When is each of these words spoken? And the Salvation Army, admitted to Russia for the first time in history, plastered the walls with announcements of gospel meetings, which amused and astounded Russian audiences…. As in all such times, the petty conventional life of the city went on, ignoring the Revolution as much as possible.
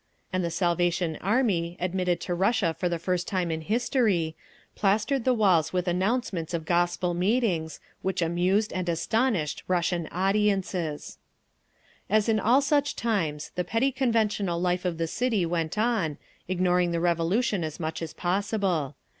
And 0.33 0.43
the 0.43 0.49
Salvation 0.49 1.15
Army, 1.17 1.77
admitted 1.79 2.19
to 2.21 2.33
Russia 2.33 2.73
for 2.73 2.89
the 2.89 2.97
first 2.97 3.27
time 3.27 3.51
in 3.51 3.61
history, 3.61 4.35
plastered 4.73 5.25
the 5.25 5.33
walls 5.35 5.73
with 5.73 5.87
announcements 5.87 6.55
of 6.55 6.65
gospel 6.65 7.13
meetings, 7.13 7.79
which 8.01 8.19
amused 8.19 8.73
and 8.73 8.89
astounded 8.89 9.61
Russian 9.67 10.07
audiences…. 10.07 11.19
As 12.09 12.27
in 12.27 12.39
all 12.39 12.61
such 12.61 12.95
times, 12.95 13.51
the 13.53 13.63
petty 13.63 13.91
conventional 13.91 14.59
life 14.59 14.85
of 14.85 14.97
the 14.97 15.05
city 15.05 15.45
went 15.45 15.77
on, 15.77 16.17
ignoring 16.47 16.89
the 16.89 16.99
Revolution 16.99 17.63
as 17.63 17.79
much 17.79 18.01
as 18.01 18.11
possible. 18.11 18.95